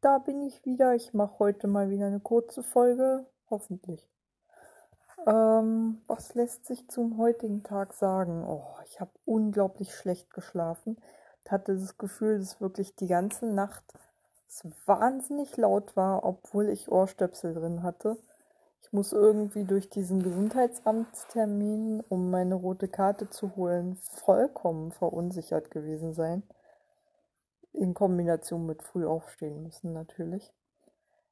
[0.00, 0.94] da bin ich wieder.
[0.94, 4.08] Ich mache heute mal wieder eine kurze Folge, hoffentlich.
[5.26, 8.44] Ähm, was lässt sich zum heutigen Tag sagen?
[8.44, 10.96] Oh, ich habe unglaublich schlecht geschlafen.
[11.44, 13.84] Ich hatte das Gefühl, dass wirklich die ganze Nacht
[14.48, 18.16] es wahnsinnig laut war, obwohl ich Ohrstöpsel drin hatte.
[18.82, 26.14] Ich muss irgendwie durch diesen Gesundheitsamtstermin, um meine rote Karte zu holen, vollkommen verunsichert gewesen
[26.14, 26.42] sein.
[27.72, 30.52] In Kombination mit früh aufstehen müssen natürlich.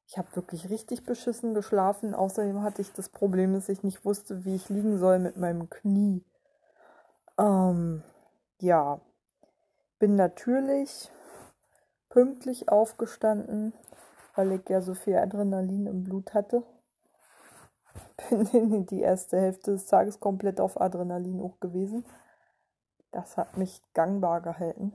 [0.07, 2.13] Ich habe wirklich richtig beschissen geschlafen.
[2.13, 5.69] Außerdem hatte ich das Problem, dass ich nicht wusste, wie ich liegen soll mit meinem
[5.69, 6.23] Knie.
[7.37, 8.03] Ähm,
[8.59, 9.01] ja,
[9.99, 11.11] bin natürlich
[12.09, 13.73] pünktlich aufgestanden,
[14.35, 16.63] weil ich ja so viel Adrenalin im Blut hatte.
[18.29, 22.05] Bin in die erste Hälfte des Tages komplett auf Adrenalin hoch gewesen.
[23.11, 24.93] Das hat mich gangbar gehalten.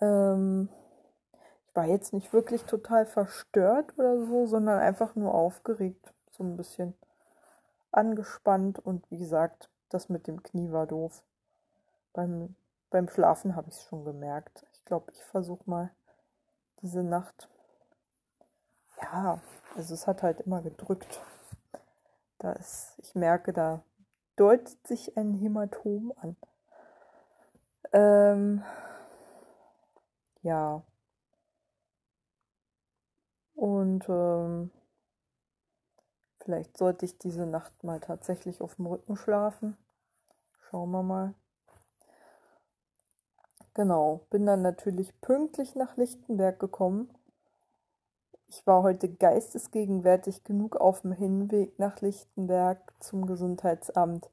[0.00, 0.68] Ähm,
[1.66, 6.56] ich war jetzt nicht wirklich total verstört oder so, sondern einfach nur aufgeregt, so ein
[6.56, 6.94] bisschen
[7.92, 11.22] angespannt und wie gesagt, das mit dem Knie war doof.
[12.12, 12.54] Beim,
[12.90, 14.66] beim Schlafen habe ich es schon gemerkt.
[14.72, 15.90] Ich glaube, ich versuche mal
[16.82, 17.48] diese Nacht.
[19.00, 19.40] Ja,
[19.76, 21.20] also es hat halt immer gedrückt.
[22.38, 23.82] Da ist, ich merke, da
[24.36, 26.36] deutet sich ein Hämatom an.
[27.92, 28.62] Ähm,
[30.42, 30.82] ja.
[33.54, 34.70] Und ähm,
[36.38, 39.76] vielleicht sollte ich diese Nacht mal tatsächlich auf dem Rücken schlafen.
[40.68, 41.34] Schauen wir mal.
[43.74, 47.08] Genau, bin dann natürlich pünktlich nach Lichtenberg gekommen.
[48.48, 54.28] Ich war heute geistesgegenwärtig genug auf dem Hinweg nach Lichtenberg zum Gesundheitsamt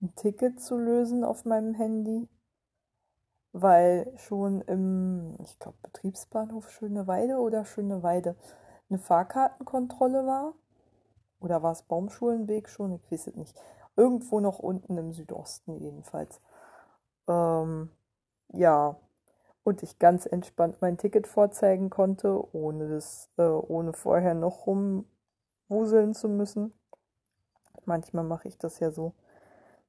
[0.00, 2.28] ein Ticket zu lösen auf meinem Handy
[3.52, 8.36] weil schon im, ich glaube, Betriebsbahnhof Schöneweide oder Schöneweide
[8.90, 10.54] eine Fahrkartenkontrolle war.
[11.40, 12.92] Oder war es Baumschulenweg schon?
[12.92, 13.56] Ich weiß es nicht.
[13.96, 16.40] Irgendwo noch unten im Südosten jedenfalls.
[17.28, 17.90] Ähm,
[18.52, 18.96] ja.
[19.64, 26.14] Und ich ganz entspannt mein Ticket vorzeigen konnte, ohne das, äh, ohne vorher noch rumwuseln
[26.14, 26.72] zu müssen.
[27.84, 29.12] Manchmal mache ich das ja so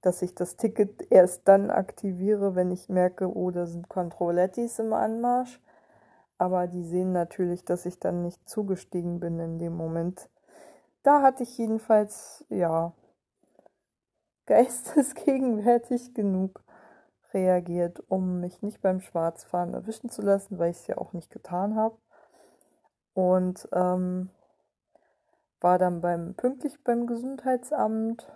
[0.01, 4.93] dass ich das Ticket erst dann aktiviere, wenn ich merke, oh, da sind Controlettis im
[4.93, 5.61] Anmarsch.
[6.37, 10.29] Aber die sehen natürlich, dass ich dann nicht zugestiegen bin in dem Moment.
[11.03, 12.93] Da hatte ich jedenfalls, ja,
[14.45, 16.63] geistesgegenwärtig genug
[17.33, 21.29] reagiert, um mich nicht beim Schwarzfahren erwischen zu lassen, weil ich es ja auch nicht
[21.29, 21.97] getan habe.
[23.13, 24.29] Und ähm,
[25.59, 28.31] war dann beim pünktlich beim Gesundheitsamt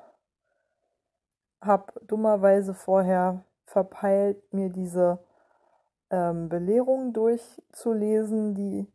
[1.65, 5.19] habe dummerweise vorher verpeilt, mir diese
[6.09, 8.87] ähm, Belehrung durchzulesen, die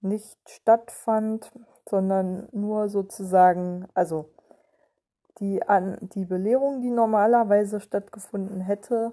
[0.00, 1.52] nicht stattfand,
[1.88, 4.30] sondern nur sozusagen, also
[5.38, 9.12] die, an, die Belehrung, die normalerweise stattgefunden hätte,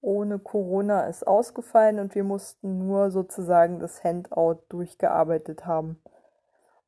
[0.00, 6.02] ohne Corona ist ausgefallen und wir mussten nur sozusagen das Handout durchgearbeitet haben,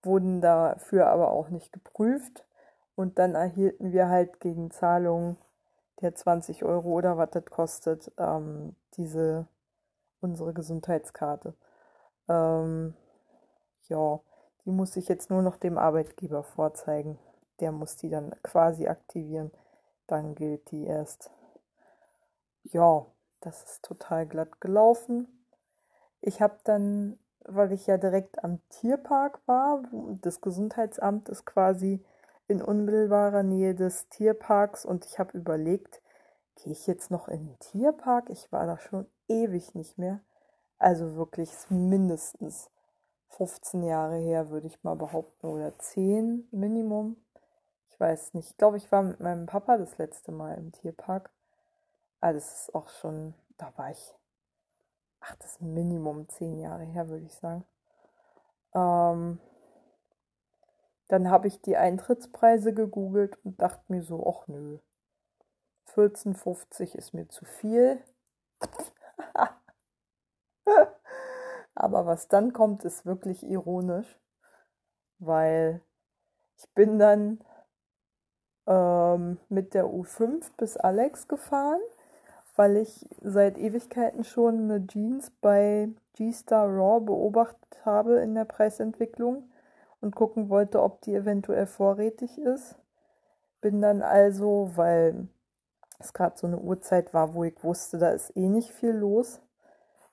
[0.02, 2.44] wurden dafür aber auch nicht geprüft.
[2.96, 5.36] Und dann erhielten wir halt gegen Zahlung
[6.00, 9.46] der 20 Euro oder was das kostet, ähm, diese
[10.20, 11.54] unsere Gesundheitskarte.
[12.28, 12.94] Ähm,
[13.88, 14.20] ja,
[14.64, 17.18] die muss ich jetzt nur noch dem Arbeitgeber vorzeigen.
[17.60, 19.50] Der muss die dann quasi aktivieren.
[20.06, 21.30] Dann gilt die erst.
[22.62, 23.06] Ja,
[23.40, 25.28] das ist total glatt gelaufen.
[26.20, 29.82] Ich habe dann, weil ich ja direkt am Tierpark war,
[30.22, 32.02] das Gesundheitsamt ist quasi
[32.46, 36.02] in unmittelbarer Nähe des Tierparks und ich habe überlegt,
[36.56, 38.30] gehe ich jetzt noch in den Tierpark?
[38.30, 40.20] Ich war da schon ewig nicht mehr.
[40.78, 42.70] Also wirklich mindestens
[43.30, 47.16] 15 Jahre her, würde ich mal behaupten, oder 10 Minimum.
[47.90, 48.50] Ich weiß nicht.
[48.50, 51.30] Ich glaube, ich war mit meinem Papa das letzte Mal im Tierpark.
[52.20, 54.14] Ah, das ist auch schon, da war ich,
[55.20, 57.64] ach, das Minimum 10 Jahre her, würde ich sagen.
[58.74, 59.38] Ähm,
[61.08, 64.78] dann habe ich die Eintrittspreise gegoogelt und dachte mir so, ach nö,
[65.94, 68.02] 14,50 ist mir zu viel.
[71.74, 74.18] Aber was dann kommt, ist wirklich ironisch,
[75.18, 75.82] weil
[76.56, 77.44] ich bin dann
[78.66, 81.80] ähm, mit der U5 bis Alex gefahren,
[82.56, 89.50] weil ich seit Ewigkeiten schon eine Jeans bei G-Star Raw beobachtet habe in der Preisentwicklung
[90.04, 92.76] und gucken wollte, ob die eventuell vorrätig ist.
[93.60, 95.28] Bin dann also, weil
[95.98, 99.40] es gerade so eine Uhrzeit war, wo ich wusste, da ist eh nicht viel los,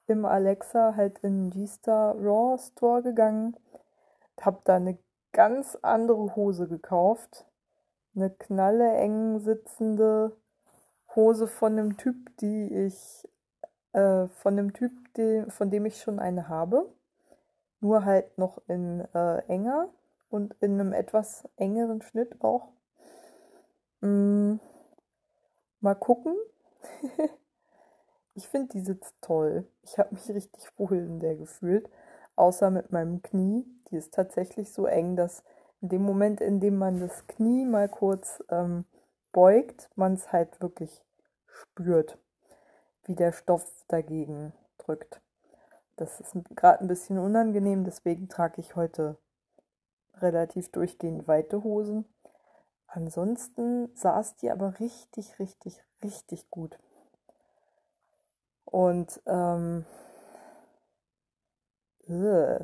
[0.08, 3.58] im Alexa halt in den G-Star Raw Store gegangen,
[4.40, 4.98] hab da eine
[5.34, 7.46] ganz andere Hose gekauft.
[8.16, 10.36] Eine knalle eng sitzende
[11.16, 13.28] Hose von einem Typ, die ich,
[13.94, 16.92] äh, von dem Typ, die, von dem ich schon eine habe.
[17.82, 19.90] Nur halt noch in äh, enger
[20.30, 22.70] und in einem etwas engeren Schnitt auch.
[24.02, 24.56] Mm,
[25.80, 26.36] mal gucken.
[28.36, 29.68] ich finde die sitzt toll.
[29.84, 31.90] Ich habe mich richtig wohl in der gefühlt.
[32.36, 33.66] Außer mit meinem Knie.
[33.90, 35.44] Die ist tatsächlich so eng, dass
[35.82, 38.86] in dem Moment, in dem man das Knie mal kurz ähm,
[39.32, 41.04] beugt, man es halt wirklich
[41.48, 42.18] spürt,
[43.06, 45.22] wie der Stoff dagegen drückt.
[46.02, 49.20] Das ist gerade ein bisschen unangenehm, deswegen trage ich heute
[50.16, 52.06] relativ durchgehend weite Hosen.
[52.88, 56.80] Ansonsten saß die aber richtig, richtig, richtig gut.
[58.66, 59.86] Und ähm,
[62.08, 62.62] äh,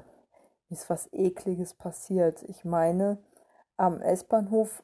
[0.71, 2.41] ist was Ekliges passiert.
[2.41, 3.19] Ich meine,
[3.75, 4.83] am S-Bahnhof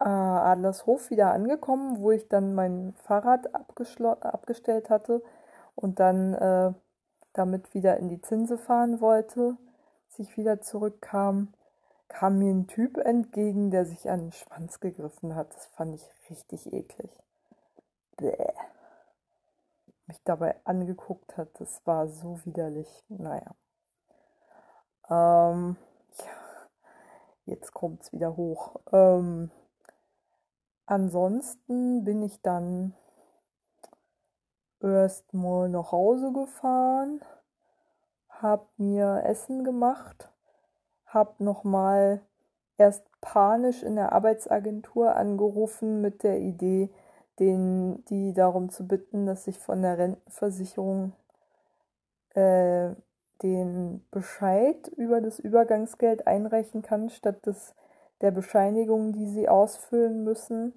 [0.00, 5.22] äh, Adlershof wieder angekommen, wo ich dann mein Fahrrad abgestellt hatte
[5.76, 6.72] und dann äh,
[7.32, 9.56] damit wieder in die Zinse fahren wollte,
[10.08, 11.52] als ich wieder zurückkam,
[12.08, 15.54] kam mir ein Typ entgegen, der sich an den Schwanz gegriffen hat.
[15.54, 17.10] Das fand ich richtig eklig.
[18.16, 18.52] Bäh.
[20.06, 23.04] Mich dabei angeguckt hat, das war so widerlich.
[23.08, 23.54] Naja.
[25.08, 25.76] Ähm,
[26.18, 26.66] ja,
[27.46, 28.80] jetzt kommt es wieder hoch.
[28.92, 29.52] Ähm,
[30.86, 32.94] ansonsten bin ich dann
[34.82, 37.20] erstmal nach Hause gefahren,
[38.28, 40.30] hab mir Essen gemacht,
[41.06, 42.20] hab nochmal
[42.78, 46.90] erst panisch in der Arbeitsagentur angerufen mit der Idee,
[47.38, 51.12] den, die darum zu bitten, dass ich von der Rentenversicherung
[52.34, 52.90] äh,
[53.42, 57.74] den Bescheid über das Übergangsgeld einreichen kann, statt des,
[58.20, 60.74] der Bescheinigung, die sie ausfüllen müssen,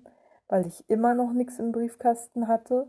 [0.48, 2.88] weil ich immer noch nichts im Briefkasten hatte.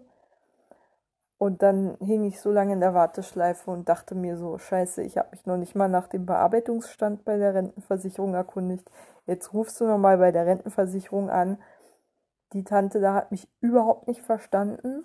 [1.45, 5.19] Und dann hing ich so lange in der Warteschleife und dachte mir so, scheiße, ich
[5.19, 8.91] habe mich noch nicht mal nach dem Bearbeitungsstand bei der Rentenversicherung erkundigt.
[9.27, 11.59] Jetzt rufst du nochmal bei der Rentenversicherung an.
[12.55, 15.05] Die Tante da hat mich überhaupt nicht verstanden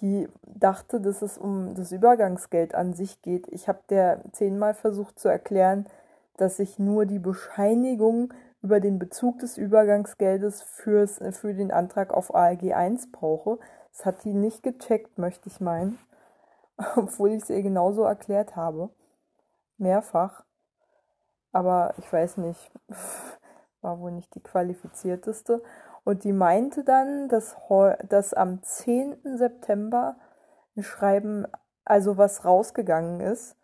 [0.00, 3.48] die dachte, dass es um das Übergangsgeld an sich geht.
[3.48, 5.86] Ich habe der zehnmal versucht zu erklären,
[6.36, 8.32] dass ich nur die Bescheinigung
[8.62, 13.58] über den Bezug des Übergangsgeldes fürs, für den Antrag auf ALG 1 brauche.
[13.98, 15.98] Das hat die nicht gecheckt, möchte ich meinen.
[16.96, 18.90] Obwohl ich es ihr genauso erklärt habe.
[19.76, 20.44] Mehrfach.
[21.50, 22.70] Aber ich weiß nicht,
[23.80, 25.64] war wohl nicht die qualifizierteste.
[26.04, 27.56] Und die meinte dann, dass,
[28.08, 29.36] dass am 10.
[29.36, 30.16] September
[30.76, 31.46] ein Schreiben,
[31.84, 33.56] also was rausgegangen ist.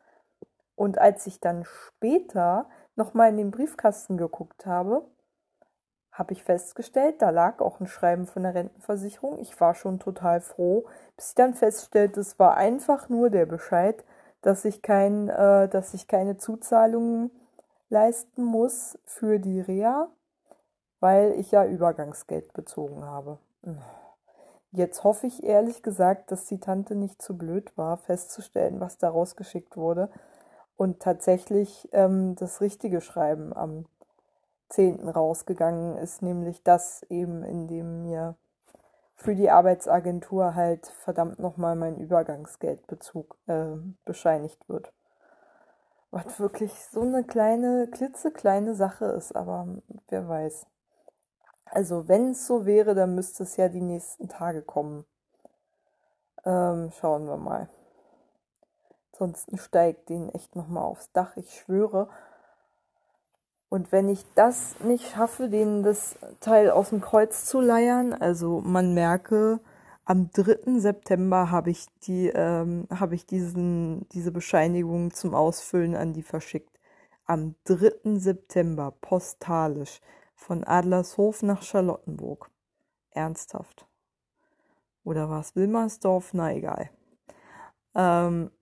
[0.75, 5.09] Und als ich dann später nochmal in den Briefkasten geguckt habe,
[6.15, 9.39] habe ich festgestellt, da lag auch ein Schreiben von der Rentenversicherung.
[9.39, 14.03] Ich war schon total froh, bis ich dann feststellte, es war einfach nur der Bescheid,
[14.41, 17.31] dass ich, kein, äh, dass ich keine Zuzahlungen
[17.91, 20.09] leisten muss für die Reha
[21.05, 23.37] weil ich ja Übergangsgeld bezogen habe.
[24.73, 29.11] Jetzt hoffe ich ehrlich gesagt, dass die Tante nicht zu blöd war, festzustellen, was da
[29.11, 30.09] rausgeschickt wurde
[30.77, 33.85] und tatsächlich ähm, das richtige Schreiben am
[34.69, 35.09] 10.
[35.09, 38.37] rausgegangen ist, nämlich das eben, in dem mir
[39.17, 44.93] für die Arbeitsagentur halt verdammt nochmal mein Übergangsgeldbezug äh, bescheinigt wird.
[46.11, 49.67] Was wirklich so eine kleine, klitzekleine Sache ist, aber
[50.09, 50.67] wer weiß.
[51.65, 55.05] Also wenn es so wäre, dann müsste es ja die nächsten Tage kommen.
[56.45, 57.69] Ähm, schauen wir mal.
[59.13, 62.09] Ansonsten steigt den echt nochmal aufs Dach, ich schwöre.
[63.75, 68.61] Und wenn ich das nicht schaffe, denen das Teil aus dem Kreuz zu leiern, also
[68.61, 69.59] man merke,
[70.05, 70.79] am 3.
[70.79, 76.79] September habe ich die, ähm, habe ich diesen, diese Bescheinigung zum Ausfüllen an die verschickt.
[77.27, 78.17] Am 3.
[78.21, 80.01] September, postalisch.
[80.37, 82.51] Von Adlershof nach Charlottenburg.
[83.11, 83.89] Ernsthaft.
[85.03, 86.33] Oder war es Wilmersdorf?
[86.33, 86.91] Na egal.
[87.97, 88.53] Ähm,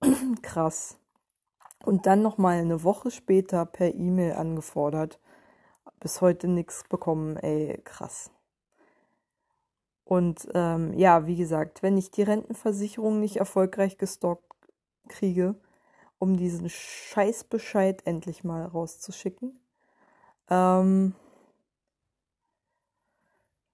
[0.40, 0.96] krass.
[1.84, 5.18] Und dann nochmal eine Woche später per E-Mail angefordert.
[6.00, 8.30] Bis heute nichts bekommen, ey, krass.
[10.04, 14.44] Und ähm, ja, wie gesagt, wenn ich die Rentenversicherung nicht erfolgreich gestockt
[15.08, 15.54] kriege,
[16.18, 19.58] um diesen Scheißbescheid endlich mal rauszuschicken,
[20.50, 21.14] ähm,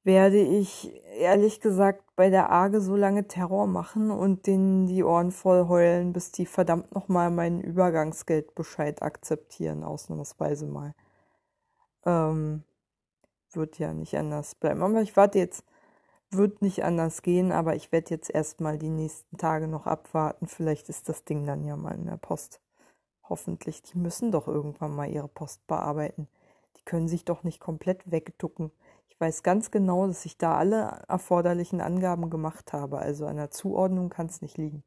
[0.08, 5.32] werde ich ehrlich gesagt bei der Arge so lange Terror machen und denen die Ohren
[5.32, 10.94] voll heulen, bis die verdammt nochmal meinen Übergangsgeldbescheid akzeptieren, ausnahmsweise mal.
[12.06, 12.64] Ähm,
[13.52, 14.82] wird ja nicht anders bleiben.
[14.82, 15.62] Aber ich warte jetzt,
[16.30, 20.46] wird nicht anders gehen, aber ich werde jetzt erstmal die nächsten Tage noch abwarten.
[20.46, 22.62] Vielleicht ist das Ding dann ja mal in der Post.
[23.28, 23.82] Hoffentlich.
[23.82, 26.28] Die müssen doch irgendwann mal ihre Post bearbeiten.
[26.78, 28.72] Die können sich doch nicht komplett wegducken.
[29.08, 32.98] Ich weiß ganz genau, dass ich da alle erforderlichen Angaben gemacht habe.
[32.98, 34.84] Also an der Zuordnung kann es nicht liegen.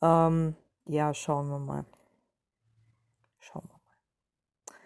[0.00, 1.84] Ähm, ja, schauen wir mal.
[3.38, 4.78] Schauen wir mal.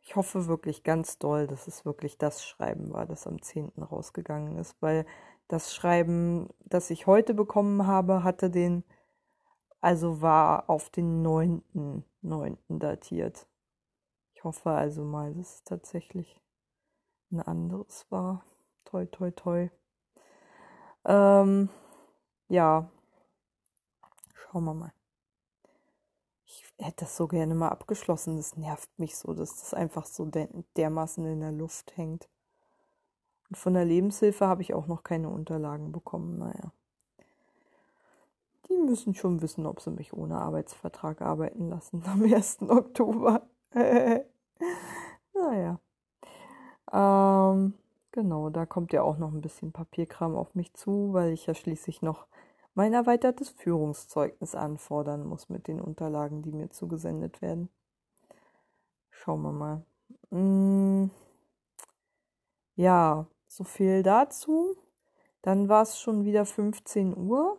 [0.00, 3.72] Ich hoffe wirklich ganz doll, dass es wirklich das Schreiben war, das am 10.
[3.82, 5.06] rausgegangen ist, weil
[5.48, 8.84] das Schreiben, das ich heute bekommen habe, hatte den,
[9.80, 12.56] also war auf den 9.9.
[12.68, 13.46] datiert.
[14.34, 16.41] Ich hoffe also mal, dass es tatsächlich
[17.32, 18.44] ein anderes war.
[18.84, 19.70] Toi, toi, toi.
[21.04, 21.68] Ähm,
[22.48, 22.88] ja.
[24.34, 24.92] Schauen wir mal.
[26.44, 28.36] Ich hätte das so gerne mal abgeschlossen.
[28.36, 30.30] Das nervt mich so, dass das einfach so
[30.76, 32.28] dermaßen in der Luft hängt.
[33.48, 36.38] Und von der Lebenshilfe habe ich auch noch keine Unterlagen bekommen.
[36.38, 36.72] Naja.
[38.68, 42.62] Die müssen schon wissen, ob sie mich ohne Arbeitsvertrag arbeiten lassen am 1.
[42.62, 43.42] Oktober.
[46.92, 47.74] Ähm,
[48.12, 51.54] genau, da kommt ja auch noch ein bisschen Papierkram auf mich zu, weil ich ja
[51.54, 52.26] schließlich noch
[52.74, 57.68] mein erweitertes Führungszeugnis anfordern muss mit den Unterlagen, die mir zugesendet werden.
[59.10, 59.84] Schauen wir mal.
[60.30, 61.10] Hm,
[62.76, 64.76] ja, so viel dazu.
[65.42, 67.58] Dann war es schon wieder 15 Uhr.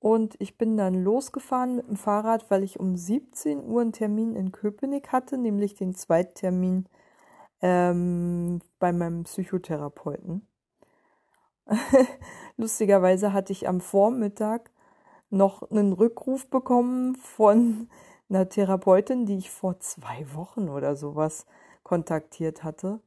[0.00, 4.34] Und ich bin dann losgefahren mit dem Fahrrad, weil ich um 17 Uhr einen Termin
[4.34, 6.86] in Köpenick hatte, nämlich den Zweittermin
[7.62, 10.46] ähm, bei meinem Psychotherapeuten.
[12.56, 14.70] Lustigerweise hatte ich am Vormittag
[15.30, 17.88] noch einen Rückruf bekommen von
[18.28, 21.46] einer Therapeutin, die ich vor zwei Wochen oder sowas
[21.82, 23.00] kontaktiert hatte.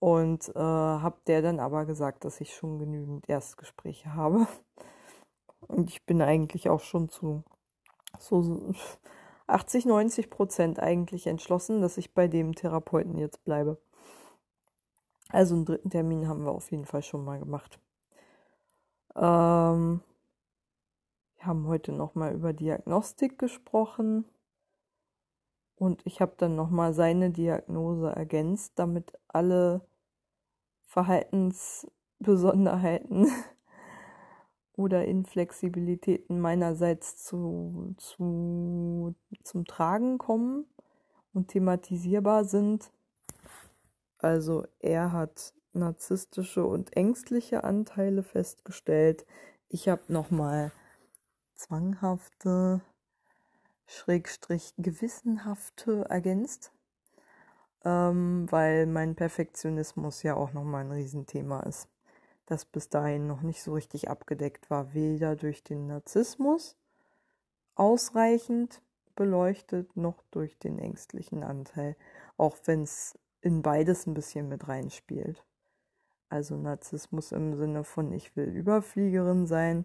[0.00, 4.46] Und äh, habe der dann aber gesagt, dass ich schon genügend Erstgespräche habe.
[5.66, 7.42] Und ich bin eigentlich auch schon zu
[8.18, 8.72] so
[9.48, 13.78] 80, 90 Prozent eigentlich entschlossen, dass ich bei dem Therapeuten jetzt bleibe.
[15.30, 17.78] Also einen dritten Termin haben wir auf jeden Fall schon mal gemacht.
[19.14, 20.02] Ähm,
[21.36, 24.26] wir haben heute nochmal über Diagnostik gesprochen
[25.76, 29.86] und ich habe dann nochmal seine Diagnose ergänzt, damit alle
[30.82, 33.30] Verhaltensbesonderheiten
[34.78, 40.66] oder Inflexibilitäten meinerseits zu, zu, zum Tragen kommen
[41.32, 42.92] und thematisierbar sind.
[44.18, 49.26] Also er hat narzisstische und ängstliche Anteile festgestellt.
[49.68, 50.70] Ich habe nochmal
[51.56, 52.80] zwanghafte,
[53.84, 56.70] schrägstrich gewissenhafte ergänzt,
[57.84, 61.88] ähm, weil mein Perfektionismus ja auch nochmal ein Riesenthema ist
[62.50, 66.76] das bis dahin noch nicht so richtig abgedeckt war, weder durch den Narzissmus
[67.74, 68.80] ausreichend
[69.16, 71.94] beleuchtet, noch durch den ängstlichen Anteil,
[72.36, 75.44] auch wenn es in beides ein bisschen mit reinspielt.
[76.30, 79.84] Also Narzissmus im Sinne von ich will Überfliegerin sein,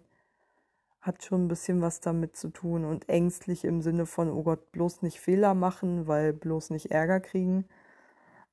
[1.00, 4.72] hat schon ein bisschen was damit zu tun und ängstlich im Sinne von oh Gott,
[4.72, 7.66] bloß nicht Fehler machen, weil bloß nicht Ärger kriegen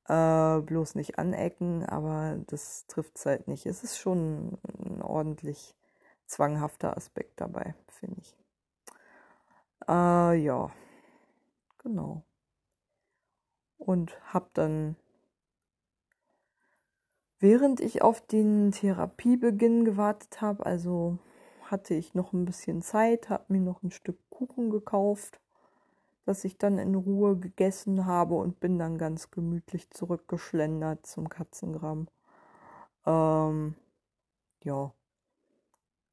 [0.08, 3.66] äh, bloß nicht anecken, aber das trifft es halt nicht.
[3.66, 5.76] Es ist schon ein ordentlich
[6.26, 8.36] zwanghafter Aspekt dabei, finde ich.
[9.88, 10.72] Äh, ja,
[11.80, 12.24] genau.
[13.78, 14.96] Und hab dann,
[17.40, 21.18] während ich auf den Therapiebeginn gewartet habe, also
[21.64, 25.40] hatte ich noch ein bisschen Zeit, habe mir noch ein Stück Kuchen gekauft
[26.26, 32.08] das ich dann in Ruhe gegessen habe und bin dann ganz gemütlich zurückgeschlendert zum Katzengramm.
[33.06, 33.76] Ähm,
[34.64, 34.94] ja,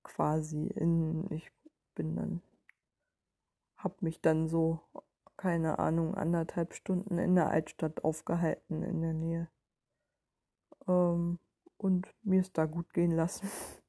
[0.02, 1.52] quasi in, ich
[1.94, 2.42] bin dann,
[3.76, 4.80] hab mich dann so,
[5.36, 9.48] keine Ahnung, anderthalb Stunden in der Altstadt aufgehalten in der Nähe.
[10.88, 11.38] Ähm,
[11.76, 13.48] und mir ist da gut gehen lassen.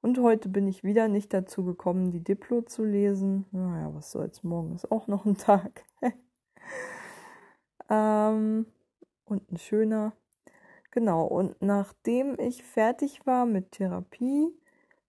[0.00, 3.46] Und heute bin ich wieder nicht dazu gekommen, die Diplo zu lesen.
[3.50, 5.84] Naja, was soll's, morgen ist auch noch ein Tag.
[7.88, 8.66] ähm,
[9.24, 10.12] und ein schöner.
[10.90, 14.54] Genau, und nachdem ich fertig war mit Therapie,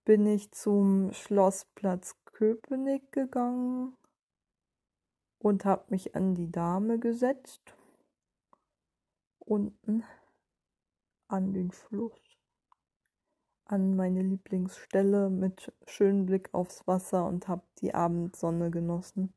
[0.04, 3.96] bin ich zum Schlossplatz Köpenick gegangen
[5.38, 7.74] und habe mich an die Dame gesetzt.
[9.38, 10.04] Unten
[11.26, 12.27] an den Fluss,
[13.68, 19.32] an meine Lieblingsstelle mit schönem Blick aufs Wasser und habe die Abendsonne genossen,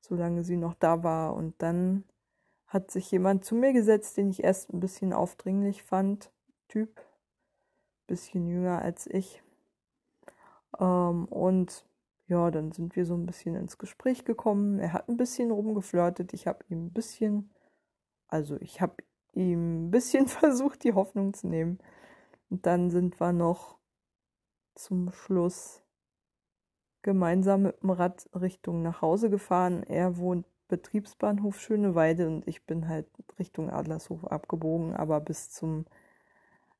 [0.00, 1.34] solange sie noch da war.
[1.34, 2.04] Und dann
[2.66, 6.32] hat sich jemand zu mir gesetzt, den ich erst ein bisschen aufdringlich fand.
[6.68, 7.00] Typ,
[8.06, 9.42] bisschen jünger als ich.
[10.80, 11.86] Ähm, und
[12.28, 14.78] ja, dann sind wir so ein bisschen ins Gespräch gekommen.
[14.78, 16.32] Er hat ein bisschen rumgeflirtet.
[16.32, 17.50] Ich habe ihm ein bisschen,
[18.28, 18.96] also ich habe
[19.34, 21.78] ihm ein bisschen versucht, die Hoffnung zu nehmen.
[22.50, 23.78] Und dann sind wir noch
[24.74, 25.82] zum Schluss
[27.02, 29.82] gemeinsam mit dem Rad Richtung nach Hause gefahren.
[29.84, 33.06] Er wohnt Betriebsbahnhof Schöneweide und ich bin halt
[33.38, 35.86] Richtung Adlershof abgebogen, aber bis zum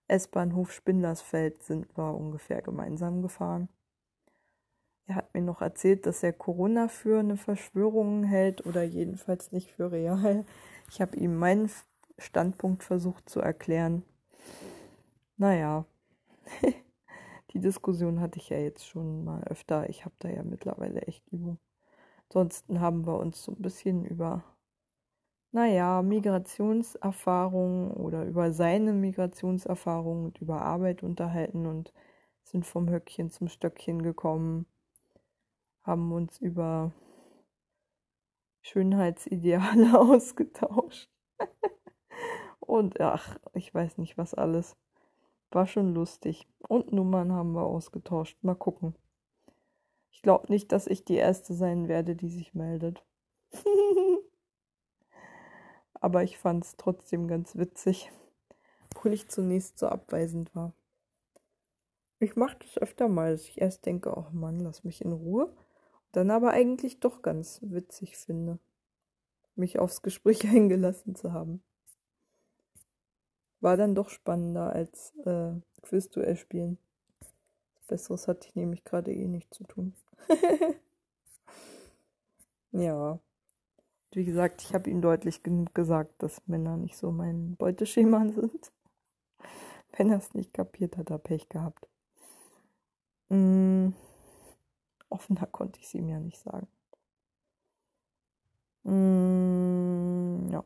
[0.09, 3.69] S-Bahnhof Spindlersfeld sind wir ungefähr gemeinsam gefahren.
[5.07, 9.71] Er hat mir noch erzählt, dass er Corona für eine Verschwörung hält oder jedenfalls nicht
[9.71, 10.45] für real.
[10.91, 11.71] Ich habe ihm meinen
[12.19, 14.03] Standpunkt versucht zu erklären.
[15.39, 15.85] Naja,
[17.53, 19.89] die Diskussion hatte ich ja jetzt schon mal öfter.
[19.91, 21.59] Ich habe da ja mittlerweile echt Übung.
[22.29, 24.45] Ansonsten haben wir uns so ein bisschen über,
[25.53, 31.93] naja, Migrationserfahrungen oder über seine Migrationserfahrungen und über Arbeit unterhalten und
[32.45, 34.67] sind vom Höckchen zum Stöckchen gekommen
[35.87, 36.93] haben uns über
[38.63, 41.09] Schönheitsideale ausgetauscht.
[42.61, 44.77] Und ach, ich weiß nicht was alles.
[45.51, 46.47] War schon lustig.
[46.69, 48.37] Und Nummern haben wir ausgetauscht.
[48.43, 48.95] Mal gucken.
[50.11, 53.05] Ich glaube nicht, dass ich die Erste sein werde, die sich meldet.
[55.95, 58.11] Aber ich fand es trotzdem ganz witzig,
[58.95, 60.73] obwohl ich zunächst so abweisend war.
[62.19, 65.55] Ich mache das öfter mal, dass ich erst denke, oh Mann, lass mich in Ruhe
[66.17, 68.59] dann aber eigentlich doch ganz witzig finde,
[69.55, 71.63] mich aufs Gespräch eingelassen zu haben.
[73.61, 76.79] War dann doch spannender als äh, Quizduell spielen.
[77.87, 79.95] Besseres hatte ich nämlich gerade eh nicht zu tun.
[82.73, 83.19] ja.
[84.13, 88.73] Wie gesagt, ich habe ihm deutlich genug gesagt, dass Männer nicht so mein Beuteschema sind.
[89.97, 91.89] Wenn er es nicht kapiert hat, er Pech gehabt.
[93.29, 93.93] Mm
[95.17, 96.69] offener konnte ich es ihm ja nicht sagen.
[98.85, 100.65] Mm, ja.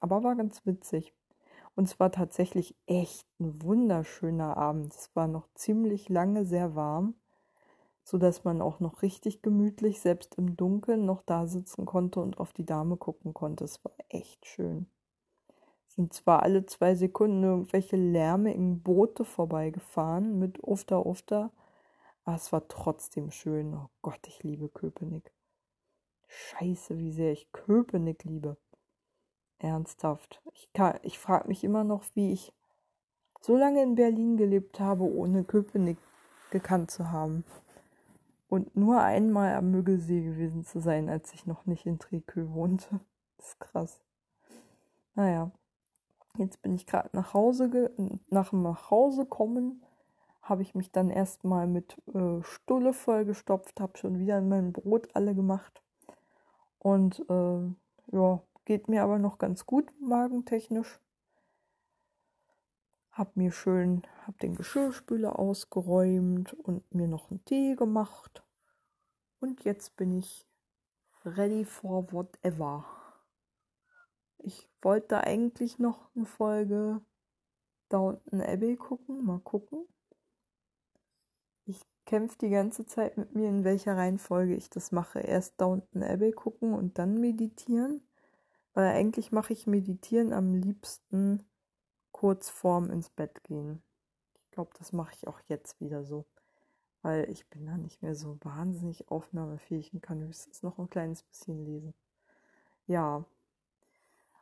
[0.00, 1.12] Aber war ganz witzig.
[1.76, 4.94] Und es war tatsächlich echt ein wunderschöner Abend.
[4.94, 7.14] Es war noch ziemlich lange sehr warm,
[8.04, 12.52] sodass man auch noch richtig gemütlich, selbst im Dunkeln, noch da sitzen konnte und auf
[12.52, 13.64] die Dame gucken konnte.
[13.64, 14.86] Es war echt schön.
[15.88, 21.50] Es sind zwar alle zwei Sekunden irgendwelche lärmigen Boote vorbeigefahren mit Ufter Ufter,
[22.24, 23.74] aber es war trotzdem schön.
[23.74, 25.32] Oh Gott, ich liebe Köpenick.
[26.28, 28.56] Scheiße, wie sehr ich Köpenick liebe.
[29.58, 30.42] Ernsthaft.
[30.52, 30.70] Ich,
[31.02, 32.52] ich frage mich immer noch, wie ich
[33.40, 35.98] so lange in Berlin gelebt habe, ohne Köpenick
[36.50, 37.44] gekannt zu haben.
[38.48, 43.00] Und nur einmal am Müggelsee gewesen zu sein, als ich noch nicht in Trikö wohnte.
[43.36, 44.00] Das ist krass.
[45.16, 45.50] Naja,
[46.38, 47.90] jetzt bin ich gerade nach Hause,
[48.30, 49.84] nach dem Nachhause kommen
[50.44, 55.08] habe ich mich dann erstmal mit äh, Stulle vollgestopft, habe schon wieder in mein Brot
[55.14, 55.82] alle gemacht.
[56.78, 61.00] Und äh, ja, geht mir aber noch ganz gut magentechnisch.
[63.10, 68.42] Hab mir schön, hab den Geschirrspüler ausgeräumt und mir noch einen Tee gemacht.
[69.40, 70.46] Und jetzt bin ich
[71.24, 72.84] ready for whatever.
[74.38, 77.00] Ich wollte eigentlich noch eine Folge
[77.88, 79.86] Downton Abbey gucken, mal gucken
[82.06, 85.20] kämpft die ganze Zeit mit mir, in welcher Reihenfolge ich das mache.
[85.20, 88.02] Erst Downton Abbey gucken und dann meditieren.
[88.74, 91.44] Weil eigentlich mache ich Meditieren am liebsten
[92.12, 93.82] kurz vorm ins Bett gehen.
[94.44, 96.26] Ich glaube, das mache ich auch jetzt wieder so.
[97.02, 101.22] Weil ich bin da nicht mehr so wahnsinnig aufnahmefähig und kann höchstens noch ein kleines
[101.22, 101.94] bisschen lesen.
[102.86, 103.24] Ja.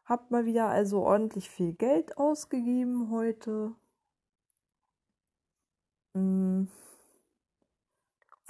[0.04, 3.74] Hab mal wieder also ordentlich viel Geld ausgegeben heute.
[6.14, 6.68] Hm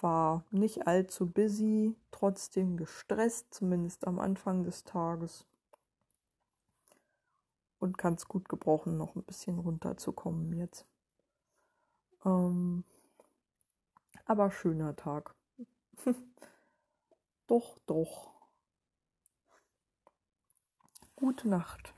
[0.03, 5.47] war nicht allzu busy, trotzdem gestresst, zumindest am Anfang des Tages.
[7.83, 10.87] Und kann es gut gebrauchen, noch ein bisschen runterzukommen jetzt.
[12.25, 12.85] Ähm,
[14.25, 15.35] aber schöner Tag.
[17.49, 18.31] doch, doch.
[21.17, 21.91] Gute Nacht.